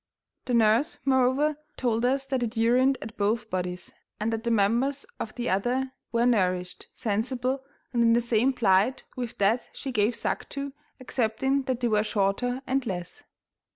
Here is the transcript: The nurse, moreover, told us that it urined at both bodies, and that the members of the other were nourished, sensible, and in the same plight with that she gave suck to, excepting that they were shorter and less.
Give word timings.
The 0.45 0.55
nurse, 0.55 0.97
moreover, 1.05 1.57
told 1.77 2.05
us 2.05 2.25
that 2.25 2.41
it 2.41 2.55
urined 2.57 2.97
at 3.03 3.15
both 3.17 3.51
bodies, 3.51 3.93
and 4.19 4.33
that 4.33 4.43
the 4.43 4.49
members 4.49 5.05
of 5.19 5.35
the 5.35 5.47
other 5.51 5.91
were 6.11 6.25
nourished, 6.25 6.87
sensible, 6.95 7.63
and 7.93 8.01
in 8.01 8.13
the 8.13 8.19
same 8.19 8.51
plight 8.51 9.03
with 9.15 9.37
that 9.37 9.69
she 9.73 9.91
gave 9.91 10.15
suck 10.15 10.49
to, 10.49 10.73
excepting 10.99 11.61
that 11.65 11.81
they 11.81 11.87
were 11.87 12.03
shorter 12.03 12.63
and 12.65 12.87
less. 12.87 13.25